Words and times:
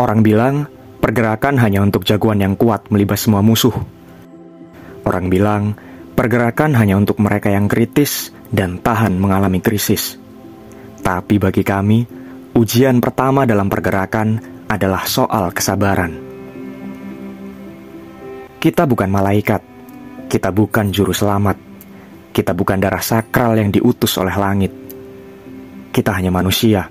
Orang 0.00 0.24
bilang 0.24 0.64
pergerakan 0.98 1.60
hanya 1.60 1.84
untuk 1.84 2.08
jagoan 2.08 2.40
yang 2.40 2.56
kuat 2.56 2.88
melibas 2.88 3.28
semua 3.28 3.44
musuh. 3.44 3.74
Orang 5.04 5.28
bilang 5.28 5.76
pergerakan 6.16 6.72
hanya 6.74 6.96
untuk 6.96 7.20
mereka 7.20 7.52
yang 7.52 7.68
kritis 7.68 8.32
dan 8.50 8.80
tahan 8.80 9.20
mengalami 9.20 9.62
krisis. 9.62 10.18
Tapi 11.00 11.36
bagi 11.40 11.64
kami, 11.64 12.04
ujian 12.56 13.00
pertama 13.00 13.46
dalam 13.48 13.68
pergerakan 13.68 14.40
adalah 14.68 15.06
soal 15.08 15.52
kesabaran. 15.54 16.12
Kita 18.60 18.84
bukan 18.84 19.08
malaikat, 19.08 19.62
kita 20.28 20.52
bukan 20.52 20.92
juru 20.92 21.16
selamat, 21.16 21.56
kita 22.36 22.52
bukan 22.52 22.76
darah 22.76 23.00
sakral 23.00 23.56
yang 23.56 23.72
diutus 23.72 24.16
oleh 24.20 24.36
langit. 24.36 24.89
Kita 25.90 26.14
hanya 26.14 26.30
manusia, 26.30 26.86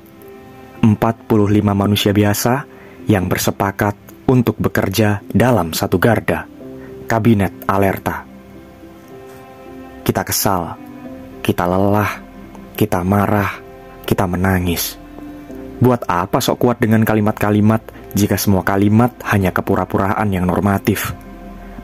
45 0.84 1.24
manusia 1.72 2.12
biasa 2.12 2.68
yang 3.08 3.32
bersepakat 3.32 3.96
untuk 4.28 4.60
bekerja 4.60 5.24
dalam 5.32 5.72
satu 5.72 5.96
garda, 5.96 6.44
kabinet 7.08 7.56
alerta. 7.64 8.28
Kita 10.04 10.22
kesal, 10.28 10.76
kita 11.40 11.64
lelah, 11.64 12.12
kita 12.76 13.00
marah, 13.08 13.56
kita 14.04 14.28
menangis. 14.28 15.00
Buat 15.80 16.04
apa 16.12 16.44
sok 16.44 16.60
kuat 16.60 16.78
dengan 16.84 17.08
kalimat-kalimat 17.08 17.80
jika 18.12 18.36
semua 18.36 18.68
kalimat 18.68 19.16
hanya 19.32 19.56
kepura-puraan 19.56 20.28
yang 20.28 20.44
normatif? 20.44 21.16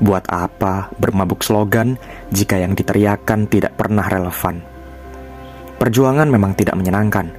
Buat 0.04 0.28
apa 0.28 0.92
bermabuk 1.00 1.48
slogan 1.48 1.96
jika 2.28 2.60
yang 2.60 2.76
diteriakan 2.76 3.48
tidak 3.48 3.80
pernah 3.80 4.04
relevan? 4.04 4.75
Perjuangan 5.86 6.26
memang 6.26 6.58
tidak 6.58 6.82
menyenangkan. 6.82 7.30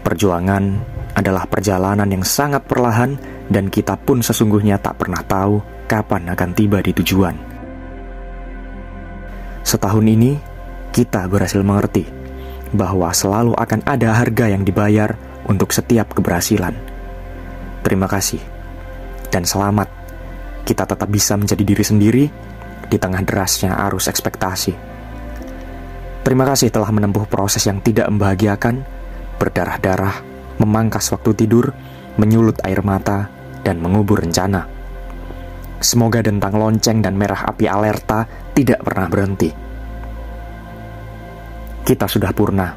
Perjuangan 0.00 0.64
adalah 1.12 1.44
perjalanan 1.44 2.08
yang 2.08 2.24
sangat 2.24 2.64
perlahan 2.64 3.20
dan 3.52 3.68
kita 3.68 4.00
pun 4.00 4.24
sesungguhnya 4.24 4.80
tak 4.80 4.96
pernah 4.96 5.20
tahu 5.20 5.60
kapan 5.84 6.32
akan 6.32 6.50
tiba 6.56 6.80
di 6.80 6.96
tujuan. 6.96 7.36
Setahun 9.60 10.08
ini, 10.08 10.40
kita 10.88 11.28
berhasil 11.28 11.60
mengerti 11.60 12.08
bahwa 12.72 13.12
selalu 13.12 13.52
akan 13.52 13.84
ada 13.84 14.16
harga 14.16 14.48
yang 14.48 14.64
dibayar 14.64 15.12
untuk 15.44 15.76
setiap 15.76 16.16
keberhasilan. 16.16 16.72
Terima 17.84 18.08
kasih 18.08 18.40
dan 19.28 19.44
selamat. 19.44 19.92
Kita 20.64 20.88
tetap 20.88 21.12
bisa 21.12 21.36
menjadi 21.36 21.60
diri 21.60 21.84
sendiri 21.84 22.24
di 22.88 22.96
tengah 22.96 23.20
derasnya 23.20 23.76
arus 23.84 24.08
ekspektasi. 24.08 24.89
Terima 26.20 26.44
kasih 26.44 26.68
telah 26.68 26.92
menempuh 26.92 27.24
proses 27.26 27.64
yang 27.64 27.80
tidak 27.80 28.06
membahagiakan, 28.12 28.84
berdarah-darah, 29.40 30.20
memangkas 30.60 31.08
waktu 31.16 31.32
tidur, 31.32 31.72
menyulut 32.20 32.60
air 32.62 32.84
mata, 32.84 33.32
dan 33.64 33.80
mengubur 33.80 34.20
rencana. 34.20 34.68
Semoga 35.80 36.20
dentang 36.20 36.60
lonceng 36.60 37.00
dan 37.00 37.16
merah 37.16 37.48
api 37.48 37.64
alerta 37.64 38.28
tidak 38.52 38.84
pernah 38.84 39.08
berhenti. 39.08 39.48
Kita 41.80 42.04
sudah 42.04 42.30
purna. 42.36 42.68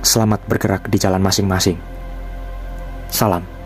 Selamat 0.00 0.40
bergerak 0.48 0.88
di 0.88 0.96
jalan 0.96 1.20
masing-masing. 1.20 1.76
Salam. 3.12 3.61